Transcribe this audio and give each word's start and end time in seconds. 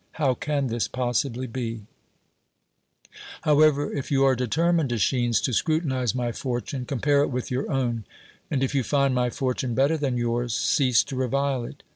How 0.13 0.33
can 0.33 0.65
this 0.65 0.87
possibly 0.87 1.45
be? 1.45 1.83
However, 3.43 3.93
if 3.93 4.09
you 4.09 4.23
are 4.25 4.35
determined, 4.35 4.89
.Eschines, 4.91 5.39
to 5.43 5.53
scrutinize 5.53 6.15
my 6.15 6.31
fortune, 6.31 6.87
compare 6.87 7.21
it 7.21 7.29
with 7.29 7.49
j'our 7.49 7.69
own, 7.69 8.05
and, 8.49 8.63
if 8.63 8.73
you 8.73 8.81
find 8.83 9.13
my 9.13 9.29
fortune 9.29 9.75
better 9.75 9.97
than 9.97 10.17
yours, 10.17 10.55
cease 10.55 11.03
to 11.03 11.15
revile 11.15 11.65
it. 11.65 11.83